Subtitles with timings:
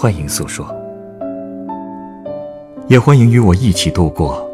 [0.00, 0.64] 欢迎诉说，
[2.86, 4.48] 也欢迎与我一起度过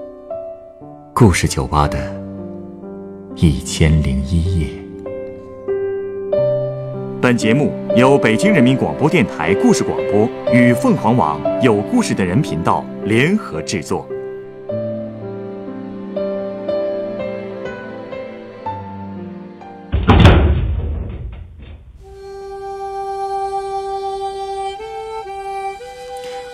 [1.13, 1.99] 故事酒吧的
[3.37, 4.69] 一千零一夜。
[7.21, 14.09] 本节目由北京人民广播电台故事广播与凤凰网有故事的人频道联合制作。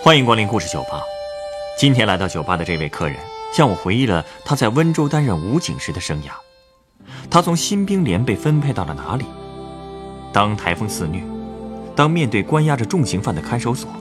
[0.03, 0.99] 欢迎光临故事酒吧。
[1.77, 3.15] 今天来到酒吧的这位客人，
[3.53, 6.31] 向我回忆了他在温州担任武警时的生涯。
[7.29, 9.25] 他从新兵连被分配到了哪里？
[10.33, 11.21] 当台风肆虐，
[11.95, 13.91] 当面对关押着重刑犯的看守所，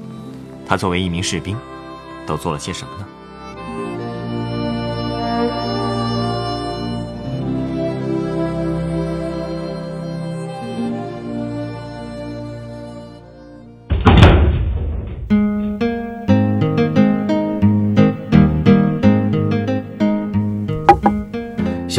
[0.66, 1.54] 他作为一名士兵，
[2.26, 3.06] 都做了些什么呢？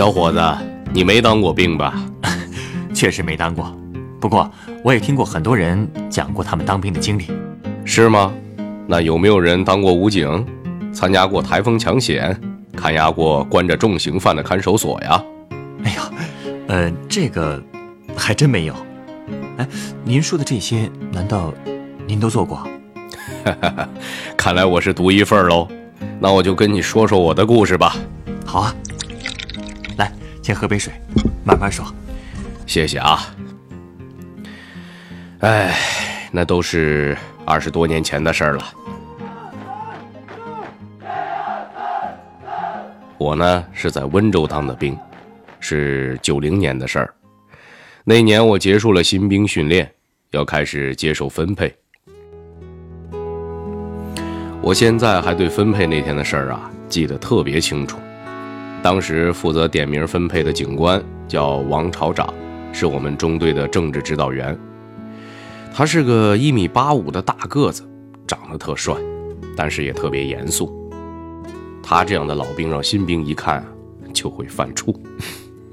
[0.02, 0.42] 小伙子，
[0.92, 1.94] 你没当过兵吧？
[2.92, 3.72] 确实没当过。
[4.20, 4.52] 不过，
[4.84, 7.28] 我也听过很多人讲过他们当兵的经历，
[7.86, 8.34] 是吗？
[8.88, 10.44] 那有没有人当过武警，
[10.92, 12.36] 参加过台风抢险，
[12.76, 15.24] 看押过关着重刑犯的看守所呀？
[15.84, 16.12] 哎呀，
[16.66, 17.62] 呃，这个
[18.18, 18.74] 还真没有。
[19.58, 19.68] 哎，
[20.04, 21.54] 您说的这些，难道
[22.08, 22.68] 您都做过？
[24.36, 25.68] 看来我是独一份喽。
[26.20, 27.96] 那我就跟你说说我的故事吧。
[28.44, 28.91] 好啊，来，
[30.42, 30.94] 先喝杯水，
[31.44, 31.86] 慢慢说。
[32.66, 33.20] 谢谢啊。
[35.40, 35.76] 哎，
[36.32, 38.74] 那都是二十多年前的事儿了。
[43.18, 44.98] 我呢是在温州当的兵，
[45.60, 47.14] 是九零年的事儿。
[48.04, 49.92] 那年我结束了新兵训练，
[50.32, 51.76] 要开始接受分配。
[54.62, 57.98] 我现在还对分配那天的事儿啊记得特别清楚。
[58.84, 62.34] 当时负责点名分配的警官叫王朝长，
[62.74, 64.58] 是我们中队的政治指导员。
[65.74, 67.88] 他是个一米八五的大个子，
[68.26, 68.96] 长得特帅，
[69.56, 70.92] 但是也特别严肃。
[71.84, 73.64] 他这样的老兵让新兵一看
[74.14, 74.96] 就会犯怵。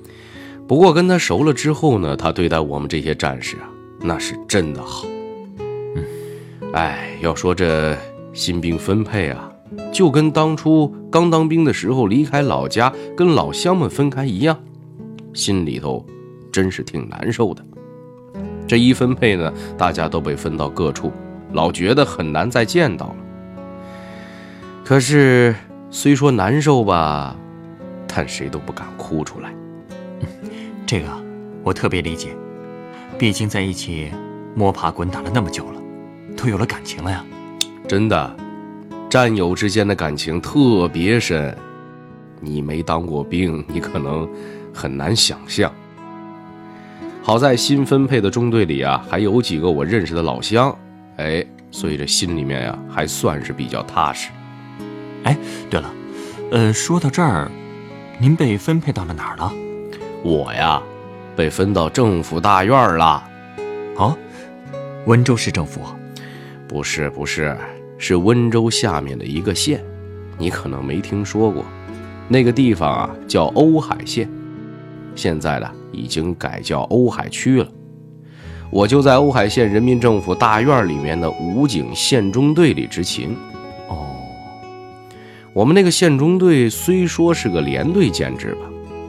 [0.69, 3.71] 不过跟他熟了之后呢，他对待我们这些战士啊，
[4.01, 5.07] 那是真的好。
[6.75, 7.97] 哎，要说这
[8.35, 9.51] 新兵分配啊，
[9.93, 14.59] 就跟当初刚当兵的时候离开老家跟老乡们分开一样，
[15.33, 16.05] 心里头
[16.53, 17.65] 真是挺难受的。
[18.67, 21.13] 这一分配呢，大家都被分到各处，
[21.53, 23.17] 老觉得很难再见到了。
[24.85, 25.55] 可是
[25.91, 27.37] 虽说难受吧，
[28.07, 29.55] 但谁都不敢哭出来。
[30.87, 31.07] 这个
[31.63, 32.29] 我特别理解，
[33.19, 34.11] 毕竟在一起
[34.55, 35.81] 摸爬滚打了那么久了，
[36.37, 37.25] 都有了感情了呀。
[37.87, 38.37] 真的，
[39.09, 41.57] 战友之间的感情特别深。
[42.41, 44.29] 你没当过兵，你可能
[44.73, 45.73] 很难想象。
[47.23, 50.77] 好在新分配的中队里啊，还有几个我认识的老乡，
[51.17, 54.31] 哎，所以这心里面呀还算是比较踏实。
[55.25, 55.37] 哎，
[55.69, 55.91] 对了，
[56.53, 57.51] 呃，说到这儿，
[58.19, 59.53] 您被分配到了哪儿了？
[60.23, 60.83] 我呀，
[61.35, 63.25] 被分到政府大院了。
[63.97, 64.17] 啊，
[65.07, 65.81] 温州市政府？
[66.69, 67.57] 不是，不是，
[67.99, 69.85] 是温州下面的一个县，
[70.39, 71.65] 你可能没听说过。
[72.29, 74.29] 那个地方啊，叫瓯海县。
[75.15, 77.69] 现在呢，已经改叫瓯海区了。
[78.71, 83.35] 我就在瓯海县人民政府大院里面的武警县中队里执勤。
[83.89, 84.15] 哦，
[85.53, 88.61] 我们那个县中队虽说是个连队建制吧，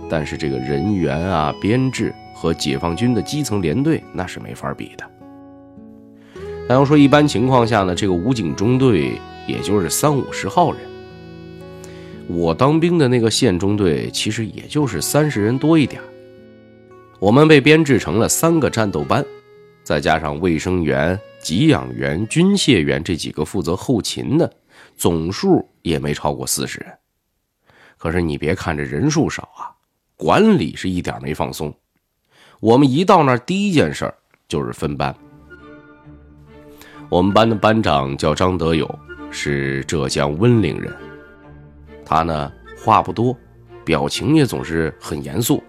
[0.10, 5.06] 但是这个人员啊、编制和解放军的基层连队那是没法比的。
[6.70, 10.80] 但要说一般情况下呢，这个武警中队也就是三五十号人。
[12.28, 16.00] 我当兵的那个县中队，其实也就是三十人多一点。
[17.18, 19.26] 我们被编制成了三个战斗班，
[19.84, 24.54] 再加上卫生员、给养员、军械员这几个负责后勤的，
[24.96, 26.94] 总数也没超过四十人。
[27.98, 29.74] 可是你别看这人数少啊，
[30.16, 31.74] 管理是一点没放松。
[32.60, 34.14] 我们一到那儿，第一件事
[34.48, 35.16] 就是分班。
[37.10, 38.88] 我们班的班长叫张德友，
[39.32, 40.94] 是浙江温岭人。
[42.06, 42.52] 他呢
[42.84, 43.36] 话不多，
[43.84, 45.64] 表情也总是很严肃，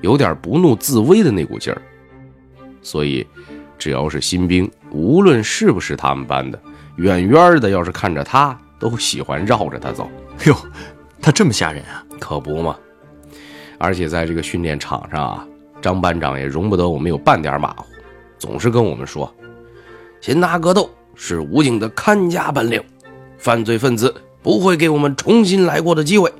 [0.00, 1.80] 有点不怒自威的那股劲儿。
[2.82, 3.24] 所以，
[3.78, 6.60] 只要是新兵，无论是不是他们班的，
[6.96, 10.10] 远远的要是看着他，都喜欢绕着他走。
[10.46, 10.56] 哟，
[11.22, 12.04] 他这么吓人啊？
[12.18, 12.76] 可不嘛！
[13.78, 15.46] 而且在这个训练场上啊，
[15.80, 17.84] 张班长也容不得我们有半点马虎，
[18.36, 19.32] 总是跟我们说
[20.20, 22.82] ：“先拿格斗，是武警的看家本领，
[23.38, 26.32] 犯罪分子不会给我们重新来过的机会。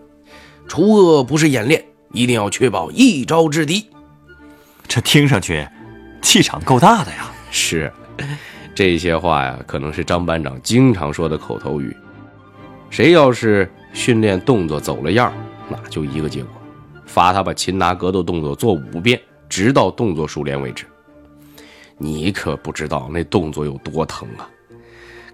[0.68, 3.86] 除恶不是演练，一定要确保一招制敌。
[4.86, 5.66] 这听上去
[6.20, 7.30] 气场够大的呀！
[7.50, 7.92] 是，
[8.74, 11.96] 这些话呀，可能是张班长经常说的口头语。
[12.90, 15.32] 谁要是训练动作走了样，
[15.68, 16.52] 那就一个结果，
[17.06, 20.84] 罚他把擒拿格斗动作做五遍，直到动作熟练为止。
[22.02, 24.48] 你可不知道那动作有多疼啊！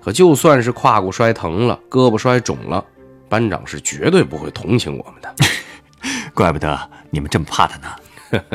[0.02, 2.84] 可就算是胯骨摔疼了，胳膊摔肿了，
[3.28, 5.34] 班长是绝对不会同情我们的。
[6.34, 7.96] 怪不得你们这么怕他呢。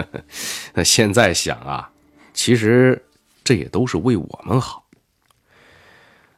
[0.74, 1.90] 那现在想啊，
[2.34, 3.02] 其实
[3.46, 4.86] 这也都是为我们好。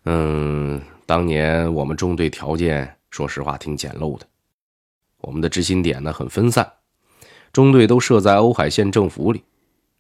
[0.05, 4.27] 嗯，当年我们中队条件说实话挺简陋的，
[5.21, 6.71] 我们的执勤点呢很分散，
[7.51, 9.43] 中队都设在瓯海县政府里。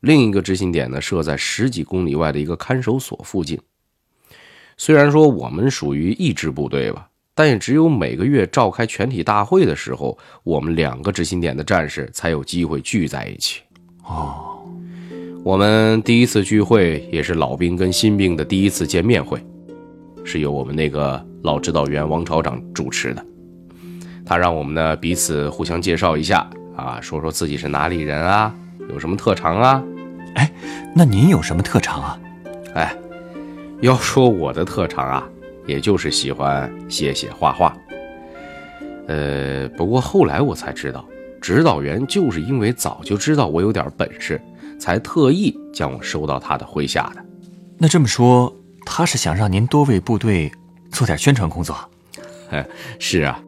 [0.03, 3.57] 另一个执行点呢，设在十几公里外的一个看守所附近。
[4.75, 13.61] 虽然说我们属于一支部队吧，但也只有每个月召开全体大会的时候，我们两个执行点的战士才有机会聚在一起。
[14.03, 14.61] 哦，
[15.41, 19.41] 我们第一次聚会也是老兵跟新兵的第一次见面会，
[20.25, 23.25] 是由我们那个老指导员王朝长主持的。
[24.25, 26.45] 他让我们呢彼此互相介绍一下
[26.75, 28.53] 啊，说说自己是哪里人啊，
[28.89, 29.83] 有什么特长啊。
[30.35, 30.51] 哎，
[30.95, 32.19] 那您有什么特长啊？
[32.73, 32.95] 哎，
[33.81, 35.29] 要说我的特长啊，
[35.67, 37.75] 也就是喜欢写写画画。
[39.07, 41.05] 呃，不过后来我才知道，
[41.41, 44.41] 指导员就是因为早就知道我有点本事，
[44.79, 47.23] 才特意将我收到他的麾下的。
[47.77, 50.51] 那这么说，他是想让您多为部队
[50.89, 51.77] 做点宣传工作？
[52.49, 52.65] 哎，
[52.97, 53.39] 是啊。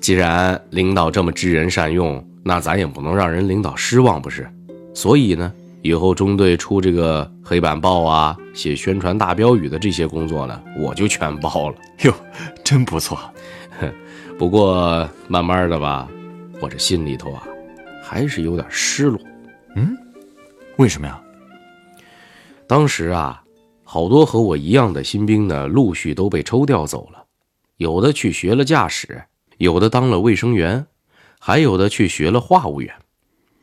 [0.00, 4.50] 既然领导这么知人善用，那咱也不能让人领导失望，不是？
[4.94, 5.52] 所以呢，
[5.82, 11.76] 以后中队出这个黑板报啊、写宣传大标语的这些工作呢，我就全包了。
[12.04, 12.14] 哟，
[12.64, 13.18] 真不错。
[14.38, 16.08] 不过慢慢的吧，
[16.58, 17.46] 我这心里头啊，
[18.02, 19.20] 还是有点失落。
[19.76, 19.94] 嗯，
[20.78, 21.20] 为什么呀？
[22.66, 23.42] 当时啊，
[23.84, 27.22] 好多和我一样的新兵呢，陆续都被抽调走了，
[27.76, 29.22] 有的去学了驾驶，
[29.58, 30.86] 有的当了卫生员，
[31.48, 32.94] 还有的去学了话务员。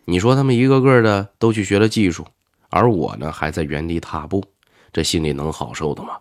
[0.05, 2.25] 你说他们一个个的都去学了技术，
[2.71, 4.43] 而我呢还在原地踏步，
[4.91, 6.17] 这心里能好受的吗？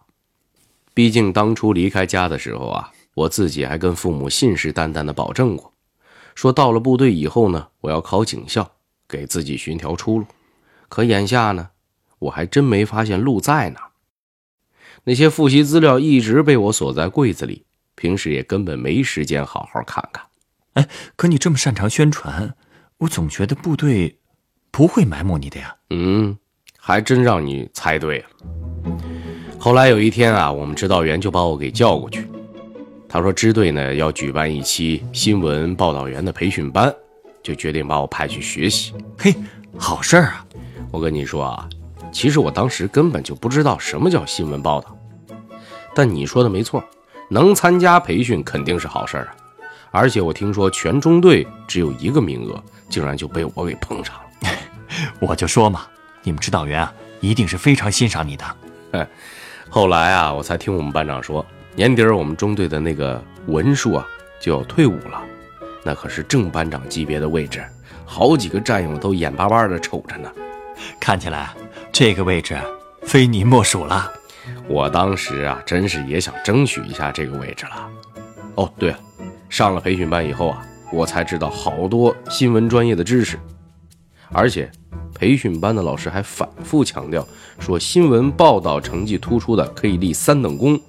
[0.93, 5.73] 毕竟当初离开家的时候啊，我自己还跟父母信誓旦旦的保证过，
[6.35, 8.73] 说到了部队以后呢，我要考警校，
[9.09, 10.27] 给自己寻条出路。
[10.91, 11.71] 可眼下呢，
[12.19, 13.89] 我还真没发现路在哪。
[15.05, 17.65] 那些复习资料一直被我锁在柜子里，
[17.95, 20.27] 平时也根本没时间好好看看。
[20.75, 22.55] 哎，可你这么擅长宣传。
[22.99, 24.19] 我总觉得部队
[24.71, 25.75] 不会埋没你的呀。
[25.91, 26.37] 嗯，
[26.79, 28.27] 还真让你猜对了。
[29.59, 32.29] 后来有一天啊，我们指导员就把我给叫过去，
[33.09, 36.95] 他说支队呢要举办一期新闻报道员的培训班，
[37.43, 38.93] 就决定把我派去学习。
[39.19, 39.35] 嘿，
[39.77, 40.47] 好事儿啊！
[40.91, 41.69] 我跟你说啊，
[42.13, 44.97] 其实我当时根本就不知道什么叫新闻报道，
[45.95, 46.83] 但你说的没错，
[47.29, 49.37] 能参加培训肯定是好事儿啊。
[49.95, 52.63] 而且我听说全中队只有一个名额。
[52.87, 54.51] 竟然就被我给碰上了，
[55.19, 55.87] 我就说嘛，
[56.23, 59.09] 你们指导员啊，一定是非常欣赏你的。
[59.69, 61.45] 后来啊，我才听我们班长说，
[61.75, 64.07] 年底儿我们中队的那个文书啊
[64.39, 65.21] 就要退伍了，
[65.83, 67.65] 那可是正班长级别的位置，
[68.05, 70.31] 好几个战友都眼巴巴的瞅着呢。
[71.01, 71.51] 看起来
[71.91, 72.57] 这个位置
[73.03, 74.13] 非你莫属了。
[74.69, 77.91] 我当时啊，真是也想争取一下这个位置了。
[78.57, 78.99] 哦，对了，
[79.55, 80.67] 上了培训班以后啊。
[80.93, 83.39] 我才知道好多新闻专业的知识，
[84.33, 84.71] 而且
[85.15, 87.27] 培训班的老师还反复强调
[87.61, 90.81] 说，新闻报道成绩突出的可以立三等功。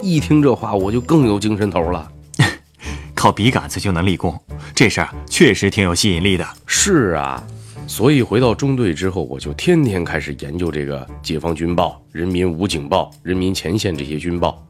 [0.00, 2.10] 一听这话，我就更有精神头了。
[3.14, 4.36] 靠笔杆子就能立功，
[4.74, 6.46] 这事儿确实挺有吸引力的。
[6.66, 7.44] 是啊，
[7.88, 14.64] 所以回到中队之后，我就天天开始研究这个《解放军报》《人民武警报》《人民前线》这些军报。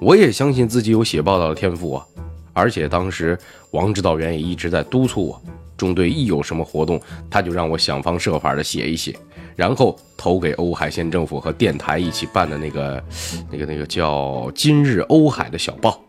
[0.00, 2.06] 我也相信自己有写报道的天赋啊。
[2.54, 3.38] 而且当时
[3.72, 5.42] 王指导员也一直在督促我，
[5.76, 9.14] 中队一有什么活动，他就让我想方设法的写一写，
[9.56, 13.04] 然后投给瓯海县政府和电台一起办的那个、
[13.50, 16.00] 那个、那个叫《今日瓯海》的小报。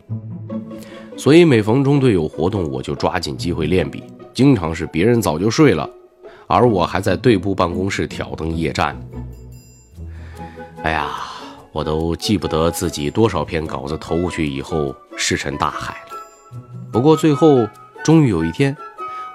[1.17, 5.89] 所以每逢中队有活动，我就抓紧机会练笔，经常是别人早就睡了，
[6.45, 8.95] 而我还在队部办公室挑灯夜战。
[10.83, 11.17] 哎呀，
[11.71, 15.95] 我都记不得自己多少篇稿子投过去以后石沉大海。
[16.91, 17.67] 不过最后，
[18.03, 18.75] 终于有一天，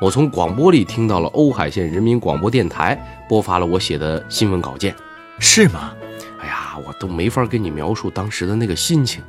[0.01, 2.97] 我从广播里听到了瓯海县人民广播电台
[3.29, 4.95] 播发了我写的新闻稿件，
[5.39, 5.95] 是吗？
[6.41, 9.23] 哎呀，我都没法跟你描述当时的那个心情。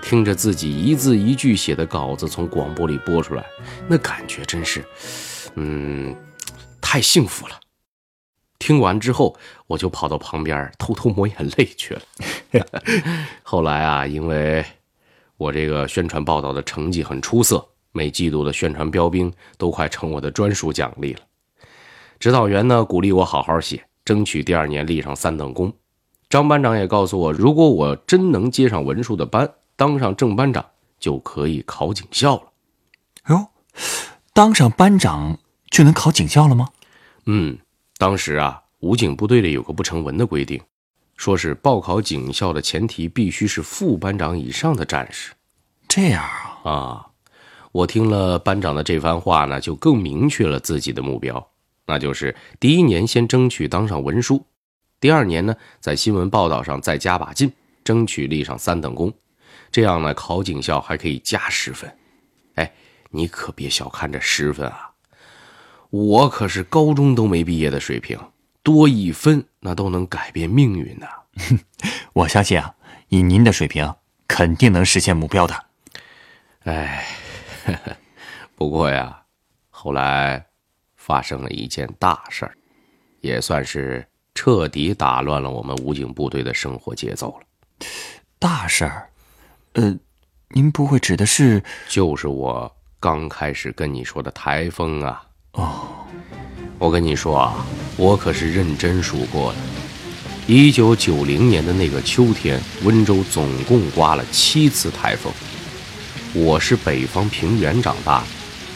[0.00, 3.44] 听着自己一字一句写的稿子从广播里播出来，
[3.88, 4.84] 那感觉真是，
[5.56, 6.14] 嗯，
[6.80, 7.54] 太幸福了。
[8.60, 12.02] 听完之后，我就跑到旁边偷偷抹眼泪去了。
[13.42, 14.64] 后来啊，因为
[15.38, 21.20] 我这个宣传报道的成绩很出色，每季度的宣传标兵都快成我的专属奖励了。
[22.18, 25.72] 指导员呢鼓励我好好写，争取第二年立上三等功。
[26.28, 30.66] 张班长也告诉我，如果我真能接上文书的班，当上正班长，
[30.98, 32.42] 就可以考警校了。
[33.28, 33.46] 哟，
[34.34, 35.38] 当上班长
[35.70, 36.68] 就能考警校了吗？
[37.24, 37.56] 嗯。
[37.96, 40.60] 当时啊，武警部队里有个不成文的规定，
[41.18, 45.32] 说是报考警校的前提必须是副班长以上的战士。
[45.88, 46.22] 这样
[46.62, 47.06] 啊，啊，
[47.72, 51.50] 我听了班长的这番话呢，就更明确了自己的目标，
[51.86, 54.46] 那就是第一年先争取当上文书，
[55.00, 59.12] 第二年呢，在新闻报道上再加把劲，争取立上三等功，
[59.72, 61.92] 这样呢，考警校还可以加十分。
[62.54, 62.72] 哎，
[63.10, 64.92] 你可别小看这十分啊！
[65.90, 68.16] 我可是高中都没毕业的水平，
[68.62, 71.08] 多一分那都能改变命运呐！
[72.12, 72.74] 我相信啊，
[73.08, 73.94] 以您的水平，
[74.26, 75.64] 肯定能实现目标的。
[76.64, 77.04] 哎，
[78.54, 79.22] 不过呀，
[79.70, 80.46] 后来
[80.96, 82.56] 发生了一件大事儿，
[83.20, 87.86] 也算是彻底打乱了我们武警部队的生活节奏了。
[88.38, 89.10] 大事儿？
[89.74, 89.96] 呃，
[90.48, 91.62] 您不会指的是……
[91.88, 95.24] 就是我刚开始跟你说的台风啊！
[95.52, 95.97] 哦，
[96.78, 97.66] 我跟你说啊，
[97.96, 99.58] 我可是认真数过的。
[100.46, 105.32] 一九九零年的那个秋天，温州总共刮了七次台风。
[106.32, 108.26] 我是北方平原长大的，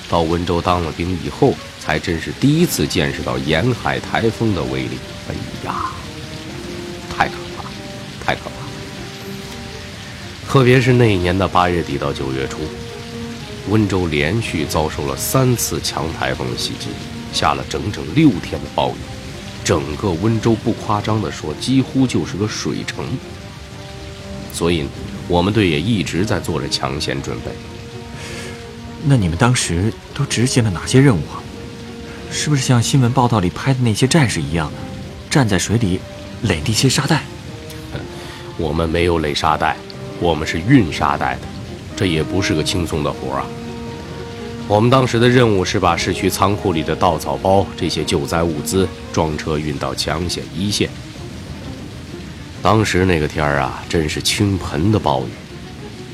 [0.09, 4.99] 到温州当了兵以后，才真是第一次见识到沿海台风的威力。
[5.29, 5.93] 哎呀，
[7.09, 7.63] 太可怕，
[8.25, 8.73] 太可怕了！
[10.49, 12.59] 特别是那一年的八月底到九月初。
[13.71, 16.89] 温州连续遭受了三次强台风的袭击，
[17.33, 18.95] 下了整整六天的暴雨，
[19.65, 23.05] 整个温州不夸张地说，几乎就是个水城。
[24.53, 24.87] 所以，
[25.29, 27.51] 我们队也一直在做着抢险准备。
[29.05, 31.43] 那你们当时都执行了哪些任务啊？
[32.31, 34.71] 是不是像新闻报道里拍的那些战士一样，
[35.31, 35.99] 站在水里
[36.43, 37.23] 垒那些沙袋？
[38.59, 39.77] 我们没有垒沙袋，
[40.21, 41.41] 我们是运沙袋的。
[41.97, 43.47] 这也不是个轻松的活啊！
[44.69, 50.89] 我们当时的任务是把市区仓库里的稻草包这些救灾物资装车运到抢险一线。
[52.63, 55.31] 当时那个天儿啊，真是倾盆的暴雨，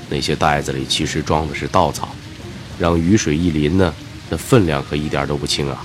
[0.08, 2.08] 那些袋子里其实装的是稻草，
[2.78, 3.94] 让雨水一淋呢，
[4.30, 5.84] 那分量可一点都不轻啊！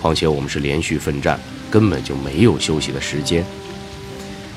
[0.00, 3.44] 况且我们是连续奋战，根本就没有休息的时间。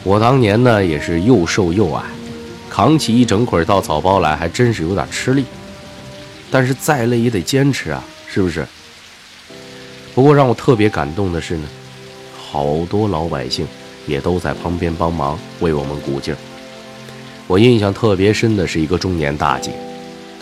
[0.03, 2.03] 我当年呢，也是又瘦又矮。
[2.69, 5.45] 扛起一整捆稻草包来，还真是有点吃力，
[6.53, 8.63] 但是再累也得坚持啊，是不是？
[10.13, 11.67] 不过让我特别感动的是呢，
[12.37, 13.65] 好多老百姓
[14.05, 16.37] 也都在旁边帮忙为我们鼓劲儿。
[17.47, 19.71] 我印象特别深的是一个中年大姐，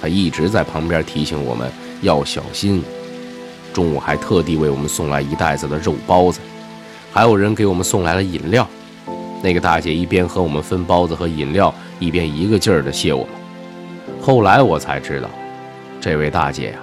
[0.01, 2.83] 她一直在旁边提醒我们要小心。
[3.71, 6.41] 中午还特地为我们送来一袋子的肉包子，
[7.13, 8.67] 还有人给我们送来了饮料。
[9.41, 11.73] 那个大姐一边和我们分包子和饮料。
[11.99, 13.29] 一边一个劲儿的谢我们，
[14.19, 15.29] 后来我才知道，
[16.01, 16.79] 这位大姐呀，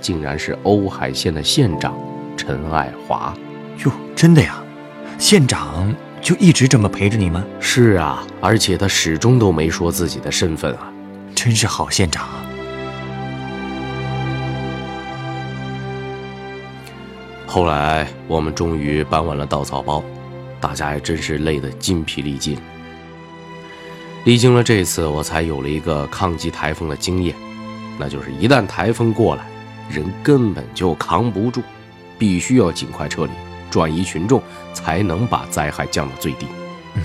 [0.00, 1.96] 竟然是瓯海县的县长
[2.36, 3.32] 陈爱华。
[3.84, 4.60] 哟，真的呀？
[5.20, 7.40] 县长就一直这么陪着你们？
[7.60, 10.92] 是啊，而且他始终都没说自己的身份啊，
[11.32, 12.44] 真是好县长啊！
[17.46, 20.02] 后来我们终于搬完了稻草包，
[20.60, 22.58] 大家也真是累得筋疲力尽。
[24.24, 27.32] 历经了这次，我才有了一个抗击台风的经验，
[27.98, 29.46] 那就是一旦台风过来，
[29.90, 31.62] 人根本就扛不住，
[32.18, 33.32] 必须要尽快撤离，
[33.70, 34.42] 转移群众，
[34.74, 36.46] 才能把灾害降到最低。
[36.94, 37.02] 嗯。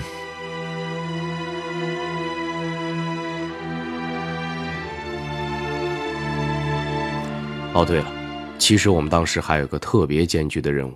[7.74, 8.12] 哦，对了，
[8.58, 10.94] 其实我们当时还有个特别艰巨的任务，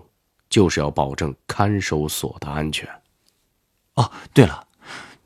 [0.50, 2.86] 就是要保证看守所的安全。
[3.94, 4.64] 哦，对了。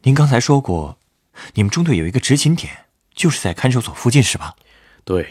[0.03, 0.97] 您刚才说过，
[1.55, 2.73] 你们中队有一个执勤点，
[3.21, 4.57] 就是在看守所附近，是吧？
[5.05, 5.29] 对，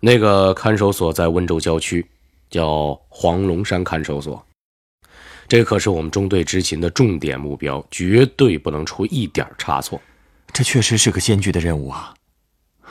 [0.00, 2.06] 那个看守所在温州郊区，
[2.50, 4.46] 叫黄龙山看守所。
[5.48, 9.98] 这可是我们中队执勤的重点目标，绝对不能出一点差错。
[10.52, 12.12] 这确实是个艰巨的任务啊！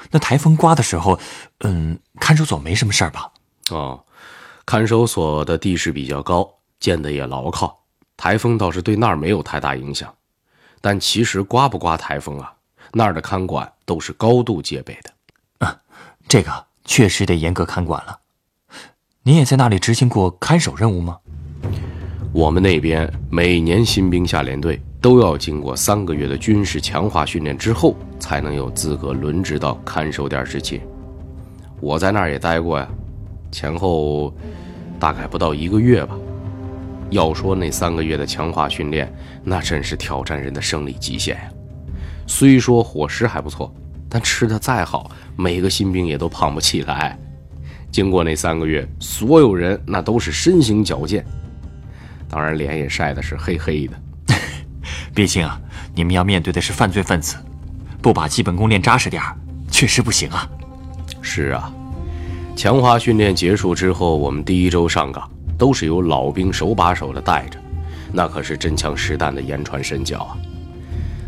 [0.10, 1.20] 那台风刮的时候，
[1.60, 3.32] 嗯，看守所没什么事儿吧？
[3.70, 4.04] 哦，
[4.66, 7.84] 看守所的地势比较高，建的也牢靠，
[8.18, 10.12] 台风倒是对那儿没有太大影响。
[10.82, 12.52] 但其实刮不刮台风啊，
[12.94, 15.12] 那儿的看管都是高度戒备的。
[15.60, 15.76] 嗯，
[16.28, 16.52] 这个
[16.86, 18.20] 确实得严格看管了。
[19.24, 21.18] 你也在那里执行过看守任务吗？
[22.34, 30.82] 我们那边每年新兵下连队都要经过三个月的军事强化训练之后，才能有资格轮值到看守点执勤。
[31.80, 32.88] 我在那儿也待过呀，
[33.52, 34.34] 前后
[35.00, 36.18] 大概不到一个月吧。
[37.10, 41.52] 要说那三个月的强化训练，那真是挑战人的生理极限呀。
[42.32, 43.72] 虽说伙食还不错，
[44.08, 47.20] 但吃的再好，每个新兵也都胖不起来。
[47.92, 51.26] 经过那三个月，所有人那都是身形矫健，
[52.30, 53.94] 当然脸也晒的是黑黑的。
[55.14, 55.60] 毕竟啊，
[55.94, 57.36] 你们要面对的是犯罪分子，
[58.02, 59.22] 不把基本功练扎实点
[59.70, 60.50] 确实不行啊。
[61.22, 61.72] 是啊，
[62.56, 67.60] 强化训练结束之后，我们第一周上岗，都是由老兵手把手的带着，
[68.14, 70.38] 那可是真枪实弹的言传身教啊。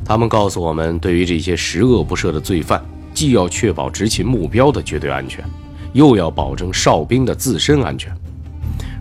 [0.05, 2.83] 他们告诉我们，对于这些十恶不赦的罪犯，
[3.13, 5.43] 既要确保执勤目标的绝对安全。
[5.93, 8.11] 又要保证哨兵的自身安全。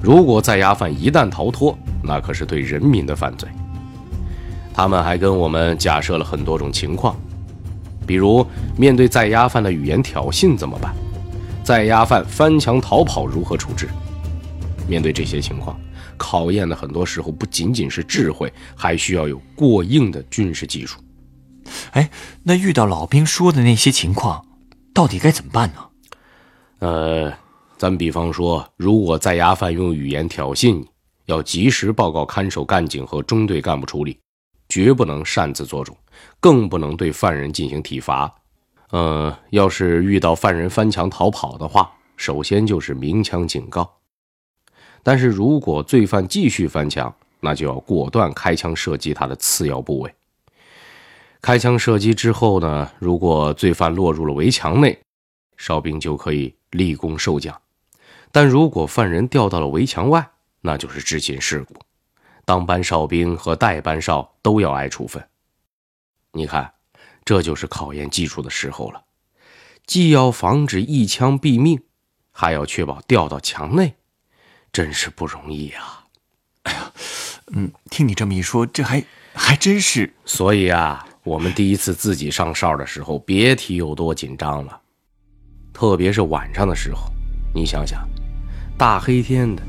[0.03, 3.49] 如果在押犯一旦逃脱，那可是对人民的犯罪。
[4.75, 7.17] 他们还跟我们假设了很多种情况，
[8.07, 10.95] 比如面对在押犯的语言挑衅怎么办？
[11.65, 13.89] 在押犯翻墙逃跑如何处置？
[14.87, 15.79] 面对这些情况，
[16.17, 21.01] 考验的很多时候不仅仅是智慧，还需要有过硬的军事技术。
[21.93, 22.11] 哎，
[22.43, 24.45] 那遇到老兵说的那些情况，
[24.93, 25.87] 到底该怎么办呢？
[26.81, 27.33] 呃，
[27.79, 30.89] 咱比方说，如果在押犯用语言挑衅你，
[31.27, 34.19] 要及时报告看守干警和中队干部处理，
[34.69, 35.97] 绝不能擅自做主，
[36.41, 38.33] 更不能对犯人进行体罚。
[38.91, 43.89] 呃，要是遇到犯人翻墙逃跑的话，首先就是鸣枪警告。
[45.03, 50.15] 但是如果罪犯继续翻墙，那就要果断开枪射击他的次要部位。
[51.41, 54.99] 开枪射击之后呢，如果罪犯落入了围墙内，
[55.57, 56.55] 哨兵就可以。
[56.73, 57.61] 立功受奖，
[58.31, 60.27] 但如果犯人掉到了围墙外，
[60.63, 61.75] 那就是执勤事故，
[62.47, 65.23] 当班哨兵和代班哨都要挨处分。
[66.33, 66.73] 你看，
[67.27, 69.05] 这就是考验技术的时候了，
[69.85, 71.79] 既要防止一枪毙命，
[72.31, 73.95] 还要确保掉到墙内，
[74.73, 76.03] 真是不容易啊！
[76.63, 76.93] 哎呀，
[77.53, 79.05] 嗯，听你这么一说，这还
[79.35, 80.11] 还真是。
[80.25, 84.81] 所以啊，我们第一次自己上哨的时候，别提有多紧张了。
[85.75, 87.13] 特别是晚上的时候，
[87.55, 88.09] 你想想，
[88.79, 89.63] 大黑天的，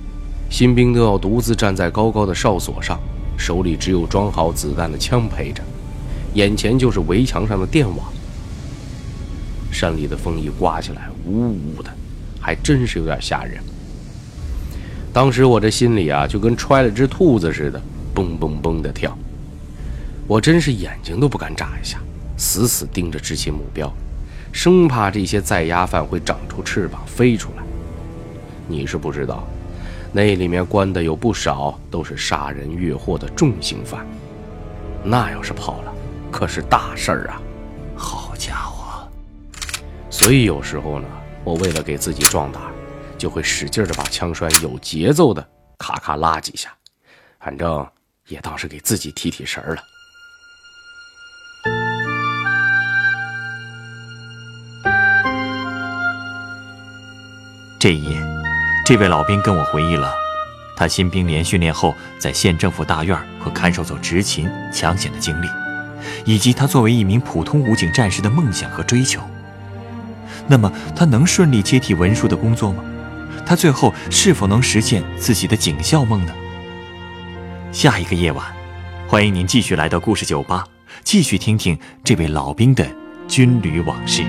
[0.50, 2.98] 新兵都要独自站在高高的哨所上，
[3.38, 5.62] 手里只有装好子弹的枪陪着，
[6.34, 8.14] 眼前就是围墙上的电网。
[9.70, 11.94] 山里的风一刮起来，呜呜的，
[12.40, 13.62] 还真是有点吓人。
[15.14, 17.80] 当时我这心里啊，就跟揣了只兔子似的，
[18.16, 19.16] 蹦蹦蹦的跳，
[20.28, 22.00] 我真是眼睛都不敢眨一下，
[22.36, 23.94] 死死盯着执勤目标。
[24.52, 27.64] 生怕这些在押犯会长出翅膀飞出来。
[28.68, 29.44] 你是不知道，
[30.12, 34.04] 那里面关的有不少都是杀人越货的重刑犯，
[35.04, 35.94] 那要是跑了，
[36.32, 37.42] 可是大事儿啊！
[37.96, 39.08] 好家伙！
[40.10, 41.08] 所以有时候呢，
[41.44, 42.62] 我为了给自己壮胆，
[43.24, 46.70] 就会使劲的把枪栓有节奏的咔咔拉几下，
[47.40, 47.88] 反正
[48.28, 49.82] 也当是给自己提提神了。
[57.80, 58.22] 这一夜，
[58.86, 60.14] 这位老兵跟我回忆了
[60.76, 65.48] 他新兵连训练后在县政府大院和看守所执勤抢险的经历，
[66.26, 69.22] 以及他作为一名普通武警战士的梦想和追求。
[70.46, 72.84] 那么，他能顺利接替文书的工作吗？
[73.46, 76.34] 他最后是否能实现自己的警校梦呢？
[77.72, 78.46] 下一个夜晚，
[79.08, 80.66] 欢迎您继续来到故事酒吧，
[81.04, 82.88] 继续听听这位老兵的
[83.28, 84.24] 军旅往事。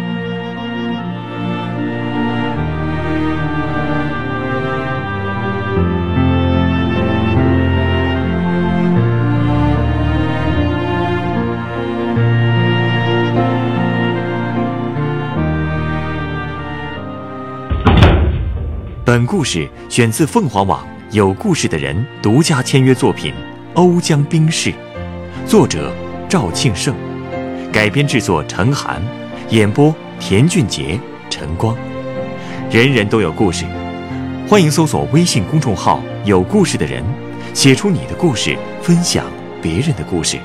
[19.15, 23.33] 本故事选自凤凰网有故事的人独家签约作品
[23.75, 24.71] 《欧江兵士》，
[25.47, 25.95] 作者
[26.29, 26.93] 赵庆胜，
[27.73, 29.01] 改编制作陈寒，
[29.51, 30.99] 演播田俊杰、
[31.31, 31.77] 陈光。
[32.73, 33.65] 人人都有故事，
[34.49, 37.01] 欢迎搜索微信公众号“有故事的人”，
[37.55, 39.27] 写出你的故事，分享
[39.63, 40.39] 别人的故事。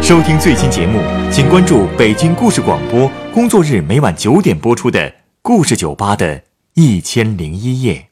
[0.00, 1.00] 收听最新节目，
[1.32, 5.00] 请关注北京故事广播，工作日每晚九点播出的
[5.42, 6.47] 《故事酒吧》的。
[6.80, 8.08] 一千零一夜。